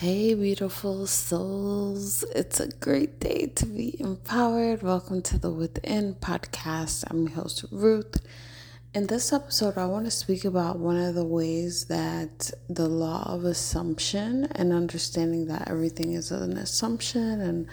Hey, 0.00 0.32
beautiful 0.32 1.06
souls. 1.06 2.24
It's 2.34 2.58
a 2.58 2.68
great 2.68 3.20
day 3.20 3.52
to 3.56 3.66
be 3.66 4.00
empowered. 4.00 4.82
Welcome 4.82 5.20
to 5.20 5.38
the 5.38 5.50
Within 5.50 6.14
podcast. 6.14 7.04
I'm 7.10 7.24
your 7.24 7.32
host, 7.32 7.66
Ruth. 7.70 8.16
In 8.94 9.08
this 9.08 9.30
episode, 9.30 9.76
I 9.76 9.84
want 9.84 10.06
to 10.06 10.10
speak 10.10 10.46
about 10.46 10.78
one 10.78 10.96
of 10.96 11.14
the 11.14 11.24
ways 11.26 11.84
that 11.88 12.50
the 12.70 12.88
law 12.88 13.24
of 13.30 13.44
assumption 13.44 14.46
and 14.52 14.72
understanding 14.72 15.48
that 15.48 15.68
everything 15.68 16.14
is 16.14 16.30
an 16.30 16.56
assumption 16.56 17.42
and 17.42 17.68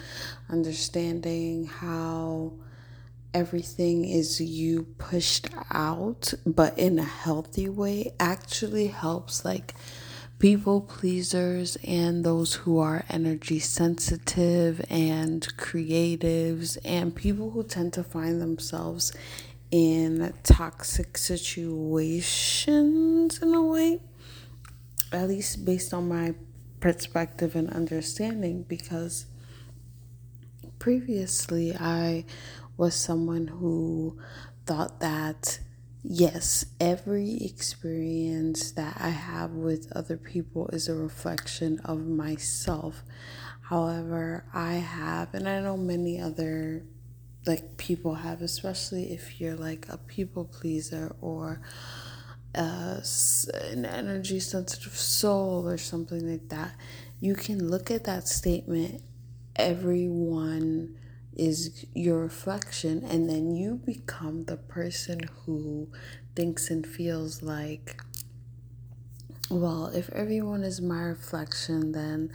understanding 0.50 1.64
how 1.64 2.52
everything 3.32 4.04
is 4.04 4.38
you 4.38 4.82
pushed 4.98 5.48
out, 5.70 6.34
but 6.44 6.78
in 6.78 6.98
a 6.98 7.04
healthy 7.04 7.70
way, 7.70 8.12
actually 8.20 8.88
helps 8.88 9.46
like 9.46 9.74
people 10.38 10.80
pleasers 10.82 11.76
and 11.84 12.24
those 12.24 12.54
who 12.54 12.78
are 12.78 13.04
energy 13.10 13.58
sensitive 13.58 14.80
and 14.88 15.48
creatives 15.56 16.78
and 16.84 17.16
people 17.16 17.50
who 17.50 17.64
tend 17.64 17.92
to 17.92 18.04
find 18.04 18.40
themselves 18.40 19.12
in 19.70 20.32
toxic 20.44 21.18
situations 21.18 22.22
in 23.42 23.54
a 23.54 23.62
way 23.62 24.00
at 25.12 25.28
least 25.28 25.64
based 25.64 25.92
on 25.92 26.08
my 26.08 26.34
perspective 26.80 27.56
and 27.56 27.68
understanding 27.70 28.62
because 28.62 29.26
previously 30.78 31.74
I 31.74 32.24
was 32.76 32.94
someone 32.94 33.48
who 33.48 34.16
thought 34.66 35.00
that 35.00 35.58
yes, 36.10 36.64
every 36.80 37.36
experience 37.44 38.72
that 38.72 38.96
I 38.98 39.10
have 39.10 39.50
with 39.50 39.92
other 39.94 40.16
people 40.16 40.68
is 40.68 40.88
a 40.88 40.94
reflection 40.94 41.80
of 41.84 42.06
myself. 42.06 43.02
However, 43.60 44.46
I 44.54 44.74
have, 44.74 45.34
and 45.34 45.46
I 45.46 45.60
know 45.60 45.76
many 45.76 46.18
other 46.18 46.84
like 47.46 47.76
people 47.76 48.14
have, 48.14 48.40
especially 48.40 49.12
if 49.12 49.38
you're 49.38 49.54
like 49.54 49.86
a 49.90 49.98
people 49.98 50.46
pleaser 50.46 51.14
or 51.20 51.60
uh, 52.54 53.00
an 53.70 53.84
energy 53.84 54.40
sensitive 54.40 54.96
soul 54.96 55.68
or 55.68 55.76
something 55.76 56.30
like 56.30 56.48
that, 56.48 56.74
you 57.20 57.34
can 57.34 57.70
look 57.70 57.90
at 57.90 58.04
that 58.04 58.26
statement. 58.26 59.02
Everyone 59.56 60.96
is 61.38 61.86
your 61.94 62.18
reflection, 62.18 63.04
and 63.04 63.30
then 63.30 63.54
you 63.54 63.76
become 63.76 64.44
the 64.44 64.56
person 64.56 65.20
who 65.46 65.88
thinks 66.34 66.68
and 66.68 66.86
feels 66.86 67.42
like, 67.42 68.02
well, 69.48 69.86
if 69.86 70.10
everyone 70.10 70.64
is 70.64 70.80
my 70.80 71.00
reflection, 71.00 71.92
then 71.92 72.32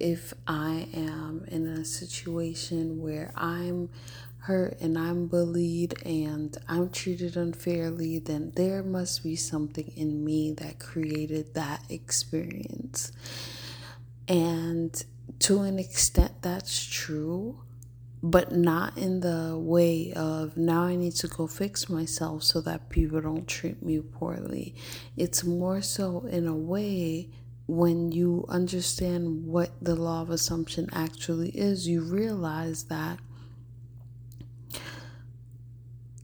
if 0.00 0.32
I 0.46 0.88
am 0.94 1.44
in 1.48 1.66
a 1.66 1.84
situation 1.84 3.02
where 3.02 3.32
I'm 3.36 3.90
hurt 4.38 4.78
and 4.80 4.98
I'm 4.98 5.26
bullied 5.26 5.94
and 6.04 6.56
I'm 6.68 6.90
treated 6.90 7.36
unfairly, 7.36 8.18
then 8.18 8.52
there 8.56 8.82
must 8.82 9.22
be 9.22 9.36
something 9.36 9.92
in 9.96 10.24
me 10.24 10.52
that 10.52 10.78
created 10.78 11.54
that 11.54 11.82
experience. 11.88 13.12
And 14.28 15.04
to 15.40 15.60
an 15.62 15.78
extent, 15.78 16.42
that's 16.42 16.84
true 16.84 17.60
but 18.24 18.52
not 18.52 18.96
in 18.96 19.20
the 19.20 19.54
way 19.54 20.10
of 20.16 20.56
now 20.56 20.84
I 20.84 20.96
need 20.96 21.12
to 21.16 21.28
go 21.28 21.46
fix 21.46 21.90
myself 21.90 22.42
so 22.42 22.62
that 22.62 22.88
people 22.88 23.20
don't 23.20 23.46
treat 23.46 23.82
me 23.82 24.00
poorly. 24.00 24.74
It's 25.14 25.44
more 25.44 25.82
so 25.82 26.24
in 26.30 26.46
a 26.46 26.56
way 26.56 27.28
when 27.66 28.12
you 28.12 28.46
understand 28.48 29.46
what 29.46 29.72
the 29.82 29.94
law 29.94 30.22
of 30.22 30.30
assumption 30.30 30.88
actually 30.90 31.50
is, 31.50 31.86
you 31.86 32.00
realize 32.00 32.84
that 32.84 33.18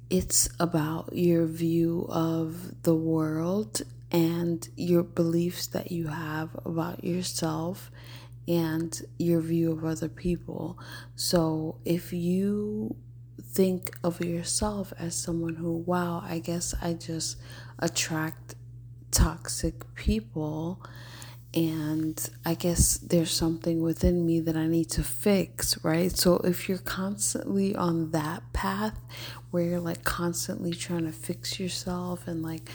it's 0.08 0.48
about 0.58 1.10
your 1.12 1.44
view 1.44 2.06
of 2.08 2.82
the 2.82 2.94
world 2.94 3.82
and 4.10 4.66
your 4.74 5.02
beliefs 5.02 5.66
that 5.66 5.92
you 5.92 6.06
have 6.06 6.48
about 6.64 7.04
yourself 7.04 7.90
and 8.50 9.02
your 9.16 9.40
view 9.40 9.70
of 9.70 9.84
other 9.84 10.08
people. 10.08 10.76
So 11.14 11.78
if 11.84 12.12
you 12.12 12.96
think 13.40 13.96
of 14.02 14.20
yourself 14.20 14.92
as 14.98 15.14
someone 15.16 15.54
who, 15.54 15.72
wow, 15.72 16.20
I 16.26 16.40
guess 16.40 16.74
I 16.82 16.94
just 16.94 17.36
attract 17.78 18.56
toxic 19.12 19.94
people. 19.94 20.82
And 21.54 22.28
I 22.44 22.54
guess 22.54 22.98
there's 22.98 23.30
something 23.30 23.82
within 23.82 24.26
me 24.26 24.40
that 24.40 24.56
I 24.56 24.66
need 24.66 24.90
to 24.90 25.04
fix, 25.04 25.82
right? 25.84 26.10
So 26.10 26.38
if 26.38 26.68
you're 26.68 26.78
constantly 26.78 27.76
on 27.76 28.10
that 28.10 28.52
path 28.52 28.98
where 29.52 29.62
you're 29.62 29.80
like 29.80 30.02
constantly 30.02 30.72
trying 30.72 31.06
to 31.06 31.12
fix 31.12 31.60
yourself 31.60 32.26
and 32.26 32.42
like, 32.42 32.68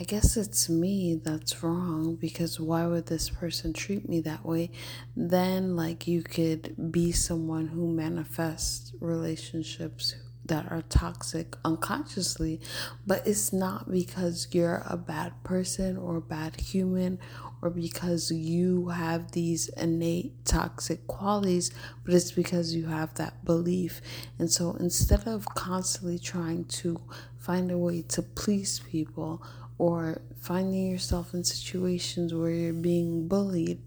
I 0.00 0.04
guess 0.04 0.38
it's 0.38 0.70
me 0.70 1.20
that's 1.22 1.62
wrong 1.62 2.16
because 2.16 2.58
why 2.58 2.86
would 2.86 3.06
this 3.06 3.28
person 3.28 3.74
treat 3.74 4.08
me 4.08 4.20
that 4.20 4.44
way? 4.44 4.70
Then, 5.14 5.76
like, 5.76 6.06
you 6.06 6.22
could 6.22 6.90
be 6.90 7.12
someone 7.12 7.66
who 7.66 7.92
manifests 7.92 8.94
relationships 9.00 10.14
that 10.46 10.72
are 10.72 10.82
toxic 10.88 11.56
unconsciously, 11.64 12.60
but 13.06 13.26
it's 13.26 13.52
not 13.52 13.90
because 13.90 14.48
you're 14.52 14.82
a 14.88 14.96
bad 14.96 15.32
person 15.44 15.96
or 15.98 16.16
a 16.16 16.22
bad 16.22 16.58
human 16.58 17.18
or 17.60 17.70
because 17.70 18.32
you 18.32 18.88
have 18.88 19.32
these 19.32 19.68
innate 19.70 20.44
toxic 20.44 21.06
qualities, 21.06 21.70
but 22.04 22.14
it's 22.14 22.32
because 22.32 22.74
you 22.74 22.86
have 22.86 23.14
that 23.14 23.44
belief. 23.44 24.00
And 24.38 24.50
so 24.50 24.74
instead 24.80 25.28
of 25.28 25.46
constantly 25.54 26.18
trying 26.18 26.64
to 26.64 27.00
find 27.38 27.70
a 27.70 27.78
way 27.78 28.02
to 28.02 28.22
please 28.22 28.80
people, 28.80 29.42
or 29.78 30.20
finding 30.40 30.90
yourself 30.90 31.34
in 31.34 31.44
situations 31.44 32.34
where 32.34 32.50
you're 32.50 32.72
being 32.72 33.28
bullied, 33.28 33.80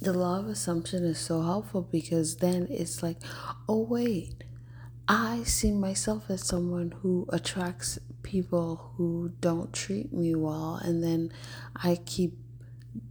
the 0.00 0.12
law 0.12 0.38
of 0.38 0.48
assumption 0.48 1.04
is 1.04 1.18
so 1.18 1.42
helpful 1.42 1.82
because 1.82 2.36
then 2.36 2.66
it's 2.70 3.02
like, 3.02 3.16
oh, 3.68 3.82
wait, 3.82 4.44
I 5.08 5.42
see 5.44 5.72
myself 5.72 6.30
as 6.30 6.46
someone 6.46 6.94
who 7.02 7.26
attracts 7.30 7.98
people 8.22 8.92
who 8.96 9.32
don't 9.40 9.72
treat 9.72 10.12
me 10.12 10.34
well, 10.34 10.80
and 10.82 11.02
then 11.02 11.32
I 11.76 11.98
keep 12.04 12.38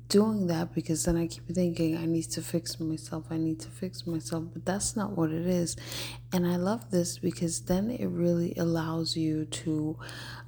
doing 0.09 0.47
that 0.47 0.73
because 0.73 1.05
then 1.05 1.17
I 1.17 1.27
keep 1.27 1.47
thinking 1.47 1.97
I 1.97 2.05
need 2.05 2.29
to 2.31 2.41
fix 2.41 2.79
myself, 2.79 3.25
I 3.29 3.37
need 3.37 3.59
to 3.61 3.69
fix 3.69 4.05
myself, 4.05 4.45
but 4.53 4.65
that's 4.65 4.95
not 4.95 5.17
what 5.17 5.31
it 5.31 5.45
is. 5.47 5.75
And 6.31 6.47
I 6.47 6.55
love 6.55 6.89
this 6.91 7.19
because 7.19 7.61
then 7.61 7.91
it 7.91 8.07
really 8.07 8.53
allows 8.57 9.15
you 9.15 9.45
to 9.45 9.97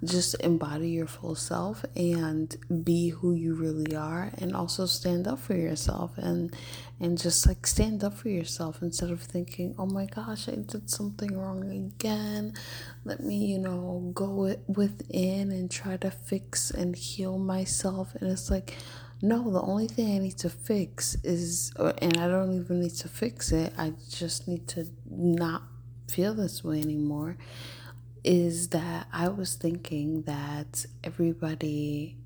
just 0.04 0.36
embody 0.42 0.90
your 0.90 1.08
full 1.08 1.36
self 1.36 1.86
and 1.96 2.56
be 2.84 3.10
who 3.10 3.34
you 3.34 3.54
really 3.54 3.96
are 3.96 4.32
and 4.38 4.56
also 4.56 4.86
stand 4.86 5.28
up 5.28 5.40
for 5.40 5.56
yourself 5.56 6.18
and 6.18 6.56
and 7.00 7.20
just 7.20 7.46
like 7.46 7.68
stand 7.68 8.04
up 8.04 8.14
for 8.14 8.30
yourself 8.30 8.82
instead 8.82 9.12
of 9.12 9.22
thinking, 9.22 9.76
"Oh 9.78 9.86
my 9.86 10.06
gosh, 10.06 10.48
I 10.48 10.56
did 10.56 10.90
something 10.90 11.38
wrong 11.38 11.70
again. 11.70 12.54
Let 13.04 13.20
me, 13.20 13.46
you 13.46 13.60
know, 13.60 14.12
go 14.14 14.56
within 14.68 15.52
and 15.52 15.70
try 15.70 15.98
to 15.98 16.10
fix 16.10 16.72
and 16.72 16.96
heal 16.96 17.38
myself." 17.38 18.16
And 18.16 18.32
it's 18.32 18.50
like 18.50 18.76
no, 19.22 19.50
the 19.52 19.62
only 19.62 19.88
thing 19.88 20.16
I 20.16 20.20
need 20.20 20.38
to 20.40 20.50
fix 20.50 21.16
is, 21.24 21.72
and 21.78 22.18
I 22.18 22.28
don't 22.28 22.54
even 22.54 22.82
need 22.82 22.96
to 22.96 23.08
fix 23.08 23.52
it, 23.52 23.74
I 23.78 23.94
just 24.10 24.48
need 24.48 24.68
to 24.70 24.88
not 25.10 25.64
feel 26.10 26.34
this 26.34 26.64
way 26.64 26.82
anymore. 26.82 27.38
Is 28.24 28.70
that 28.70 29.08
I 29.14 29.30
was 29.30 29.56
thinking 29.56 30.24
that 30.24 30.86
everybody 31.04 32.18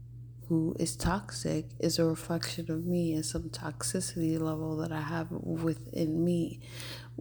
who 0.50 0.76
is 0.80 0.96
toxic 0.96 1.66
is 1.78 2.00
a 2.00 2.06
reflection 2.06 2.72
of 2.72 2.84
me 2.84 3.14
and 3.14 3.24
some 3.24 3.50
toxicity 3.50 4.40
level 4.42 4.78
that 4.78 4.92
I 4.92 5.02
have 5.02 5.30
within 5.30 6.26
me. 6.26 6.60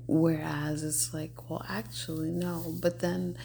Whereas 0.06 0.82
it's 0.82 1.12
like, 1.12 1.50
well, 1.50 1.62
actually, 1.68 2.30
no. 2.30 2.74
But 2.80 3.00
then 3.00 3.36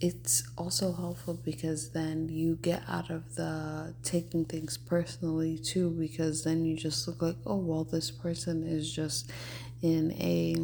it's 0.00 0.48
also 0.56 0.92
helpful 0.92 1.34
because 1.44 1.90
then 1.90 2.28
you 2.28 2.56
get 2.62 2.82
out 2.88 3.10
of 3.10 3.34
the 3.34 3.94
taking 4.02 4.44
things 4.44 4.78
personally 4.78 5.58
too 5.58 5.90
because 5.90 6.44
then 6.44 6.64
you 6.64 6.76
just 6.76 7.06
look 7.06 7.20
like 7.20 7.36
oh 7.46 7.56
well 7.56 7.84
this 7.84 8.10
person 8.10 8.66
is 8.66 8.90
just 8.90 9.30
in 9.82 10.12
a 10.12 10.56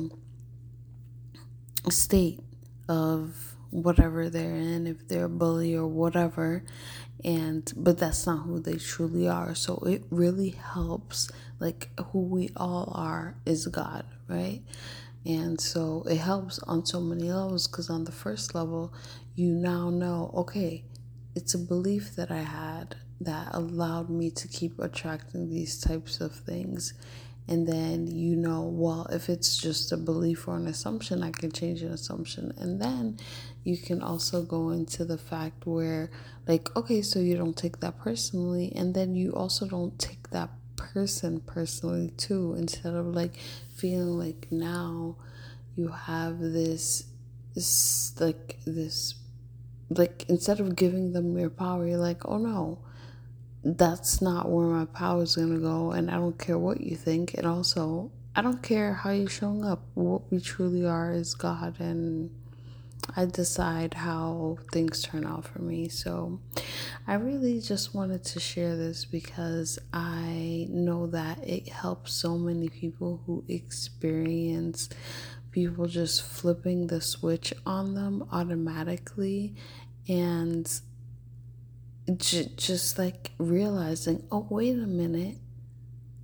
state 1.90 2.40
of 2.88 3.54
whatever 3.70 4.30
they're 4.30 4.56
in 4.56 4.86
if 4.86 5.06
they're 5.08 5.26
a 5.26 5.28
bully 5.28 5.74
or 5.74 5.86
whatever 5.86 6.62
and 7.24 7.72
but 7.76 7.98
that's 7.98 8.26
not 8.26 8.44
who 8.44 8.60
they 8.60 8.76
truly 8.76 9.28
are. 9.28 9.54
So 9.54 9.76
it 9.86 10.04
really 10.10 10.50
helps 10.50 11.30
like 11.58 11.90
who 12.12 12.20
we 12.20 12.50
all 12.56 12.92
are 12.94 13.36
is 13.46 13.66
god 13.66 14.04
right 14.28 14.62
and 15.26 15.60
so 15.60 16.04
it 16.08 16.18
helps 16.18 16.58
on 16.60 16.86
so 16.86 17.00
many 17.00 17.32
levels 17.32 17.66
because 17.66 17.90
on 17.90 18.04
the 18.04 18.12
first 18.12 18.54
level, 18.54 18.94
you 19.34 19.52
now 19.52 19.90
know, 19.90 20.30
okay, 20.34 20.84
it's 21.34 21.54
a 21.54 21.58
belief 21.58 22.14
that 22.16 22.30
I 22.30 22.42
had 22.42 22.96
that 23.20 23.48
allowed 23.52 24.08
me 24.08 24.30
to 24.30 24.48
keep 24.48 24.78
attracting 24.78 25.50
these 25.50 25.80
types 25.80 26.20
of 26.20 26.32
things. 26.34 26.94
And 27.48 27.66
then 27.66 28.06
you 28.08 28.36
know, 28.36 28.62
well, 28.62 29.06
if 29.10 29.28
it's 29.28 29.56
just 29.56 29.92
a 29.92 29.96
belief 29.96 30.48
or 30.48 30.56
an 30.56 30.66
assumption, 30.66 31.22
I 31.22 31.30
can 31.30 31.52
change 31.52 31.82
an 31.82 31.92
assumption. 31.92 32.52
And 32.58 32.80
then 32.80 33.18
you 33.64 33.78
can 33.78 34.02
also 34.02 34.42
go 34.42 34.70
into 34.70 35.04
the 35.04 35.18
fact 35.18 35.66
where, 35.66 36.10
like, 36.48 36.74
okay, 36.76 37.02
so 37.02 37.20
you 37.20 37.36
don't 37.36 37.56
take 37.56 37.80
that 37.80 37.98
personally, 37.98 38.72
and 38.74 38.94
then 38.94 39.14
you 39.14 39.32
also 39.32 39.66
don't 39.66 39.96
take 39.98 40.30
that 40.30 40.50
person 40.76 41.40
personally 41.40 42.10
too, 42.16 42.54
instead 42.58 42.94
of 42.94 43.06
like 43.06 43.36
feeling 43.76 44.18
like 44.18 44.48
now 44.50 45.16
you 45.76 45.88
have 45.88 46.38
this, 46.38 47.04
this 47.54 48.12
like, 48.20 48.58
this 48.66 49.14
like 49.90 50.24
instead 50.28 50.58
of 50.60 50.74
giving 50.74 51.12
them 51.12 51.38
your 51.38 51.50
power 51.50 51.86
you're 51.86 51.96
like 51.96 52.26
oh 52.26 52.38
no 52.38 52.78
that's 53.64 54.20
not 54.20 54.48
where 54.48 54.66
my 54.66 54.84
power 54.84 55.22
is 55.22 55.36
going 55.36 55.52
to 55.52 55.60
go 55.60 55.92
and 55.92 56.10
i 56.10 56.14
don't 56.14 56.38
care 56.38 56.58
what 56.58 56.80
you 56.80 56.96
think. 56.96 57.34
And 57.34 57.46
also 57.46 58.10
i 58.34 58.42
don't 58.42 58.62
care 58.62 58.94
how 58.94 59.10
you're 59.10 59.28
showing 59.28 59.64
up. 59.64 59.82
What 59.94 60.30
we 60.30 60.40
truly 60.40 60.84
are 60.86 61.12
is 61.12 61.34
god 61.34 61.80
and 61.80 62.30
i 63.16 63.24
decide 63.24 63.94
how 63.94 64.58
things 64.72 65.02
turn 65.02 65.24
out 65.24 65.44
for 65.46 65.60
me. 65.60 65.88
So 65.88 66.40
i 67.06 67.14
really 67.14 67.60
just 67.60 67.94
wanted 67.94 68.22
to 68.24 68.40
share 68.40 68.76
this 68.76 69.04
because 69.04 69.78
i 69.92 70.66
know 70.70 71.06
that 71.06 71.38
it 71.46 71.68
helps 71.68 72.12
so 72.12 72.36
many 72.36 72.68
people 72.68 73.22
who 73.26 73.44
experience 73.48 74.88
people 75.50 75.86
just 75.86 76.22
flipping 76.22 76.86
the 76.88 77.00
switch 77.00 77.52
on 77.64 77.94
them 77.94 78.26
automatically 78.30 79.54
and 80.08 80.80
j- 82.14 82.52
just 82.56 82.98
like 82.98 83.30
realizing, 83.38 84.22
oh, 84.30 84.46
wait 84.50 84.74
a 84.74 84.86
minute, 84.86 85.36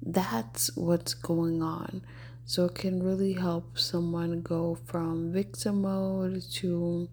that's 0.04 0.76
what's 0.76 1.14
going 1.14 1.62
on. 1.62 2.02
So 2.44 2.66
it 2.66 2.74
can 2.74 3.02
really 3.02 3.34
help 3.34 3.78
someone 3.78 4.42
go 4.42 4.78
from 4.86 5.32
victim 5.32 5.82
mode 5.82 6.42
to 6.54 7.08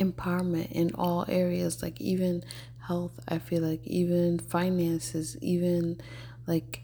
empowerment 0.00 0.72
in 0.72 0.92
all 0.94 1.24
areas, 1.28 1.82
like 1.82 2.00
even 2.00 2.42
health, 2.86 3.20
I 3.28 3.38
feel 3.38 3.62
like, 3.62 3.86
even 3.86 4.38
finances, 4.38 5.36
even 5.40 6.00
like 6.46 6.82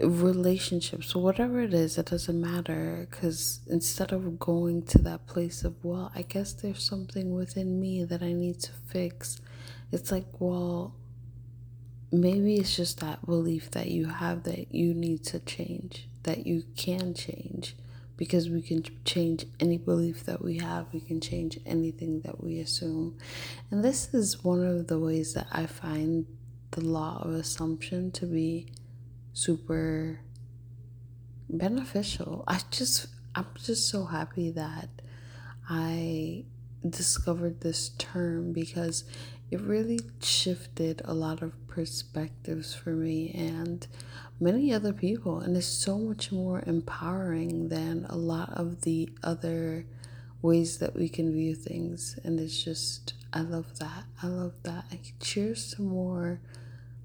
relationships, 0.00 1.14
whatever 1.14 1.60
it 1.60 1.74
is, 1.74 1.98
it 1.98 2.06
doesn't 2.06 2.40
matter. 2.40 3.06
Because 3.10 3.60
instead 3.68 4.12
of 4.12 4.38
going 4.38 4.82
to 4.86 4.98
that 4.98 5.26
place 5.26 5.64
of, 5.64 5.74
well, 5.84 6.10
I 6.14 6.22
guess 6.22 6.52
there's 6.52 6.82
something 6.82 7.34
within 7.34 7.80
me 7.80 8.04
that 8.04 8.22
I 8.22 8.32
need 8.32 8.60
to 8.60 8.72
fix, 8.72 9.40
it's 9.90 10.10
like, 10.10 10.26
well, 10.38 10.94
maybe 12.10 12.56
it's 12.56 12.76
just 12.76 13.00
that 13.00 13.24
belief 13.26 13.70
that 13.72 13.88
you 13.88 14.06
have 14.06 14.44
that 14.44 14.74
you 14.74 14.94
need 14.94 15.24
to 15.24 15.38
change, 15.40 16.08
that 16.22 16.46
you 16.46 16.64
can 16.76 17.14
change. 17.14 17.74
Because 18.16 18.48
we 18.48 18.62
can 18.62 18.84
change 19.04 19.46
any 19.58 19.78
belief 19.78 20.24
that 20.24 20.42
we 20.42 20.58
have, 20.58 20.86
we 20.92 21.00
can 21.00 21.20
change 21.20 21.58
anything 21.66 22.20
that 22.20 22.42
we 22.42 22.58
assume. 22.60 23.18
And 23.70 23.82
this 23.82 24.12
is 24.14 24.44
one 24.44 24.64
of 24.64 24.86
the 24.86 24.98
ways 24.98 25.34
that 25.34 25.48
I 25.50 25.66
find 25.66 26.26
the 26.72 26.82
law 26.82 27.22
of 27.24 27.32
assumption 27.34 28.10
to 28.12 28.26
be 28.26 28.68
super 29.32 30.20
beneficial. 31.48 32.44
I 32.46 32.60
just 32.70 33.06
I'm 33.34 33.46
just 33.62 33.88
so 33.88 34.04
happy 34.04 34.50
that 34.50 34.88
I 35.68 36.44
discovered 36.88 37.60
this 37.60 37.90
term 37.98 38.52
because 38.52 39.04
it 39.50 39.60
really 39.60 40.00
shifted 40.20 41.02
a 41.04 41.14
lot 41.14 41.42
of 41.42 41.52
perspectives 41.68 42.74
for 42.74 42.90
me 42.90 43.30
and 43.32 43.86
many 44.40 44.72
other 44.72 44.92
people 44.92 45.40
and 45.40 45.56
it's 45.56 45.66
so 45.66 45.98
much 45.98 46.32
more 46.32 46.62
empowering 46.66 47.68
than 47.68 48.06
a 48.08 48.16
lot 48.16 48.50
of 48.54 48.82
the 48.82 49.08
other 49.22 49.84
ways 50.40 50.78
that 50.78 50.94
we 50.94 51.08
can 51.08 51.32
view 51.32 51.54
things 51.54 52.18
and 52.24 52.40
it's 52.40 52.62
just 52.62 53.14
I 53.34 53.40
love 53.40 53.78
that. 53.78 54.04
I 54.22 54.26
love 54.26 54.52
that. 54.64 54.84
I 54.92 55.00
cheers 55.18 55.72
to 55.74 55.82
more 55.82 56.38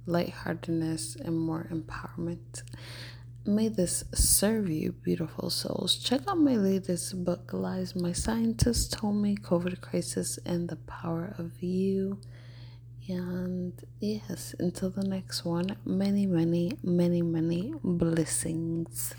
lightheartedness, 0.07 1.17
and 1.17 1.37
more 1.37 1.67
empowerment. 1.71 2.63
May 3.47 3.69
this 3.69 4.03
serve 4.13 4.69
you, 4.69 4.91
beautiful 4.91 5.49
souls. 5.49 5.95
Check 5.95 6.27
out 6.27 6.37
my 6.37 6.55
latest 6.55 7.23
book, 7.23 7.53
Lies 7.53 7.95
My 7.95 8.11
Scientist 8.11 8.91
Told 8.91 9.15
Me 9.15 9.37
COVID 9.37 9.79
Crisis 9.79 10.37
and 10.45 10.67
the 10.67 10.75
Power 10.75 11.33
of 11.37 11.63
You. 11.63 12.19
And 13.07 13.71
yes, 14.01 14.53
until 14.59 14.89
the 14.89 15.07
next 15.07 15.45
one, 15.45 15.77
many, 15.85 16.25
many, 16.25 16.73
many, 16.83 17.21
many 17.21 17.73
blessings. 17.81 19.15